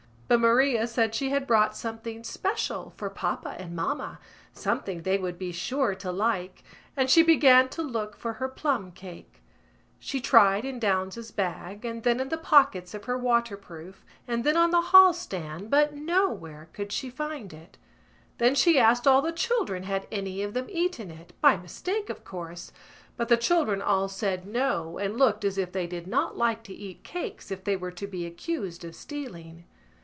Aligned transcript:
But 0.33 0.39
Maria 0.39 0.87
said 0.87 1.13
she 1.13 1.31
had 1.31 1.45
brought 1.45 1.75
something 1.75 2.23
special 2.23 2.93
for 2.95 3.09
papa 3.09 3.53
and 3.59 3.75
mamma, 3.75 4.17
something 4.53 5.01
they 5.01 5.17
would 5.17 5.37
be 5.37 5.51
sure 5.51 5.93
to 5.95 6.09
like, 6.09 6.63
and 6.95 7.09
she 7.09 7.21
began 7.21 7.67
to 7.67 7.81
look 7.81 8.15
for 8.15 8.31
her 8.35 8.47
plumcake. 8.47 9.41
She 9.99 10.21
tried 10.21 10.63
in 10.63 10.79
Downes's 10.79 11.31
bag 11.31 11.83
and 11.83 12.03
then 12.03 12.21
in 12.21 12.29
the 12.29 12.37
pockets 12.37 12.93
of 12.93 13.03
her 13.03 13.17
waterproof 13.17 14.05
and 14.25 14.45
then 14.45 14.55
on 14.55 14.71
the 14.71 14.81
hallstand 14.93 15.69
but 15.69 15.95
nowhere 15.97 16.69
could 16.71 16.93
she 16.93 17.09
find 17.09 17.51
it. 17.51 17.77
Then 18.37 18.55
she 18.55 18.79
asked 18.79 19.05
all 19.05 19.21
the 19.21 19.33
children 19.33 19.83
had 19.83 20.07
any 20.13 20.43
of 20.43 20.53
them 20.53 20.67
eaten 20.69 21.11
it—by 21.11 21.57
mistake, 21.57 22.09
of 22.09 22.23
course—but 22.23 23.27
the 23.27 23.35
children 23.35 23.81
all 23.81 24.07
said 24.07 24.47
no 24.47 24.97
and 24.97 25.17
looked 25.19 25.43
as 25.43 25.57
if 25.57 25.73
they 25.73 25.87
did 25.87 26.07
not 26.07 26.37
like 26.37 26.63
to 26.63 26.73
eat 26.73 27.03
cakes 27.03 27.51
if 27.51 27.65
they 27.65 27.75
were 27.75 27.91
to 27.91 28.07
be 28.07 28.25
accused 28.25 28.85
of 28.85 28.95
stealing. 28.95 29.65